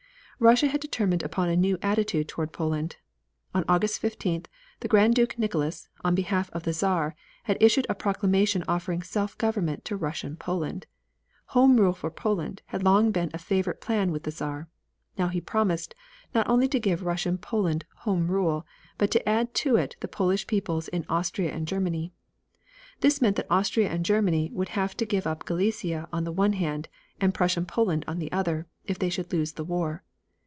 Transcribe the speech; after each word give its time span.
Russia 0.43 0.65
had 0.65 0.81
determined 0.81 1.21
upon 1.21 1.49
a 1.49 1.55
new 1.55 1.77
attitude 1.83 2.27
toward 2.27 2.51
Poland. 2.51 2.95
On 3.53 3.63
August 3.67 4.01
15th 4.01 4.47
the 4.79 4.87
Grand 4.87 5.13
Duke 5.13 5.37
Nicholas, 5.37 5.87
on 6.03 6.15
behalf 6.15 6.49
of 6.49 6.63
the 6.63 6.73
Czar, 6.73 7.13
had 7.43 7.61
issued 7.61 7.85
a 7.87 7.93
proclamation 7.93 8.63
offering 8.67 9.03
self 9.03 9.37
government 9.37 9.85
to 9.85 9.95
Russian 9.95 10.35
Poland. 10.35 10.87
Home 11.53 11.77
rule 11.77 11.93
for 11.93 12.09
Poland 12.09 12.63
had 12.73 12.81
long 12.81 13.11
been 13.11 13.29
a 13.35 13.37
favorite 13.37 13.81
plan 13.81 14.11
with 14.11 14.23
the 14.23 14.31
Czar. 14.31 14.67
Now 15.15 15.27
he 15.27 15.39
promised, 15.41 15.93
not 16.33 16.49
only 16.49 16.67
to 16.69 16.79
give 16.79 17.03
Russian 17.05 17.37
Poland 17.37 17.85
home 17.97 18.25
rule, 18.27 18.65
but 18.97 19.11
to 19.11 19.29
add 19.29 19.53
to 19.61 19.75
it 19.75 19.95
the 19.99 20.07
Polish 20.07 20.47
peoples 20.47 20.87
in 20.87 21.05
Austria 21.07 21.51
and 21.51 21.67
Germany. 21.67 22.13
This 23.01 23.21
meant 23.21 23.35
that 23.35 23.51
Austria 23.51 23.89
and 23.91 24.03
Germany 24.03 24.49
would 24.53 24.69
have 24.69 24.97
to 24.97 25.05
give 25.05 25.27
up 25.27 25.45
Galicia 25.45 26.09
on 26.11 26.23
the 26.23 26.31
one 26.33 26.53
hand, 26.53 26.89
and 27.19 27.31
Prussian 27.31 27.67
Poland 27.67 28.03
on 28.07 28.17
the 28.17 28.31
other, 28.31 28.65
if 28.85 28.97
they 28.97 29.11
should 29.11 29.31
lose 29.31 29.51
the 29.51 29.63
war. 29.63 30.01